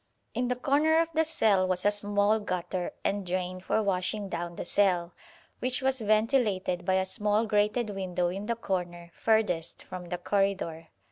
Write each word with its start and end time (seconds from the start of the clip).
In 0.33 0.47
the 0.47 0.55
corner 0.55 0.99
of 0.99 1.09
the 1.13 1.23
cell 1.23 1.67
was 1.67 1.85
a 1.85 1.91
small 1.91 2.39
gutter 2.39 2.91
and 3.05 3.23
drain 3.23 3.59
for 3.61 3.83
washing 3.83 4.29
down 4.29 4.55
the 4.55 4.65
cell, 4.65 5.13
which 5.59 5.83
was 5.83 6.01
ventilated 6.01 6.85
by 6.85 6.95
a 6.95 7.05
small 7.05 7.45
grated 7.45 7.91
window 7.91 8.29
in 8.29 8.47
the 8.47 8.55
corner 8.55 9.11
furthest 9.13 9.83
from 9.83 10.05
the 10.05 10.17
corridor. 10.17 10.87